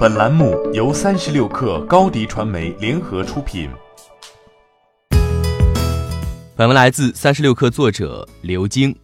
[0.00, 3.68] 本栏目由三十六氪高低传媒联合出品。
[6.56, 8.96] 本文来自三十六氪作者刘晶。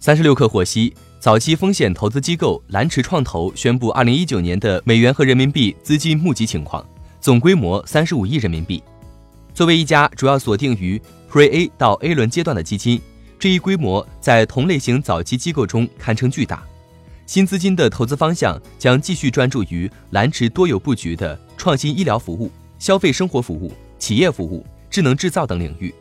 [0.00, 6.82] 三十六氪获悉，早期风险投资机构蓝驰创投宣布二零一九年的美元和人民币资金募集情况，
[7.20, 8.82] 总规模三十五亿人民币。
[9.52, 10.98] 作为一家主要锁定于
[11.30, 13.02] Pre A 到 A 轮阶段的基金，
[13.38, 16.62] 这一规模在同类型早期机构中堪称巨大。
[17.26, 25.92] 新资金的投资方向将继续专注于蓝驰多有布局的创新医疗服务、消费生活服务、企业服务、智能制造等领域。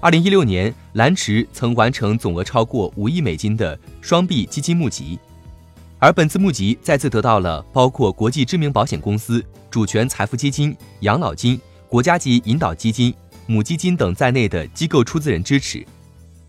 [0.00, 5.18] 二零一六年，蓝驰曾完成总额超过五亿美金的双币基金募集，
[5.98, 13.14] 而本次募集再次得到了包括国际知名保险公司、主权财富基金、养老金、国家级引导基金、
[13.46, 15.86] 母基金等在内的机构出资人支持。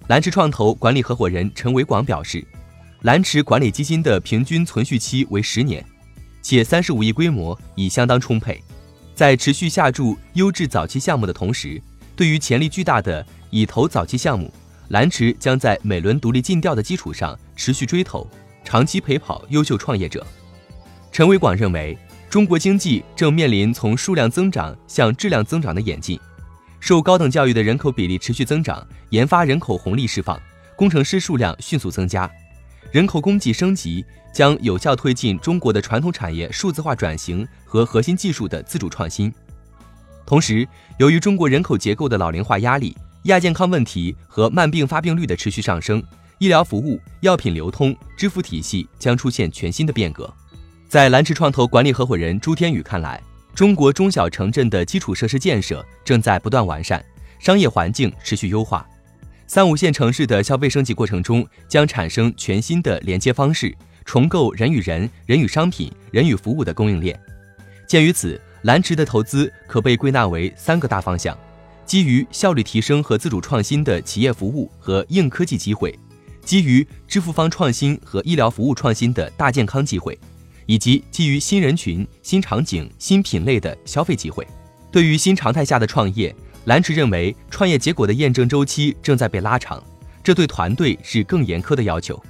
[0.07, 2.47] 蓝驰创投管理合伙人陈伟广表示。
[3.01, 5.85] 蓝驰管理基金的平均存续期为十年，
[6.41, 8.61] 且三十五亿规模已相当充沛。
[9.15, 11.81] 在持续下注优质早期项目的同时，
[12.13, 14.53] 对于潜力巨大的已投早期项目，
[14.89, 18.29] 蓝驰将在每轮独立尽调的基础上持续追投，
[18.65, 20.25] 长期陪跑优秀创业者。
[21.09, 21.97] 陈伟广认为，
[22.29, 26.19] 中国经济正面临从数量增长向质量增长的演进，
[26.81, 30.37] 受高等教育的人口比例持续增长，研发人口红利释放，
[30.75, 32.29] 工程师数量迅速增加。
[32.91, 39.31] 人口供给升级将有效推进中国的传统产业数字化转型和核心技术的自主创新。
[40.25, 46.03] 同时，由于中国人口结构的老龄化压力、亚健康问题和慢病发病率的持续上升，
[46.39, 50.31] 医疗服务、药品流通、支付体系将出现全新的变革。
[50.87, 53.21] 在蓝驰创投管理合伙人朱天宇看来，
[53.53, 57.03] 中国中小城镇的基础设施建设正在不断完善，
[57.39, 58.87] 商业环境持续优化。
[59.49, 67.19] 三五线城市的消费升级过程中，将产生全新的连接方式，重构人与人、人与商品、人与服务的供应链。
[67.87, 71.35] 鉴于此，蓝驰的投资可被归纳为三个大方向：
[71.83, 75.97] 基于效率提升和自主创新的企业服务和硬科技机会，
[76.45, 80.15] 基于支付方创新和医疗服务创新的大健康机会，
[80.67, 84.47] 以及基于新人群、新场景、新品类的消费机会。
[84.91, 86.35] 对于新常态下的创业。
[86.69, 89.83] 蓝驰认为，创业结果的验证周期正在被拉长，
[90.23, 92.23] 这对团队是更严苛的要求。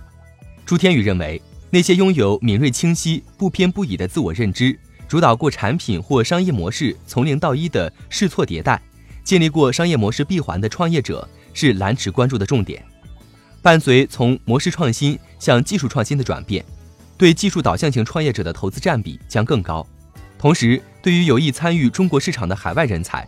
[0.66, 4.80] 朱天宇认为，那些拥有敏锐、清晰、不偏不倚的自我认知，
[5.10, 8.82] 主导过产品或商业模式从零到一的试错迭代，
[9.26, 12.82] 建立过商业模式闭环的创业者，是蓝驰关注的重点。
[13.62, 16.64] 伴随从模式创新向技术创新的转变，
[17.18, 19.86] 对技术导向型创业者的投资占比将更高。
[20.38, 23.28] 同时，对于有意参与中国市场的海外人才，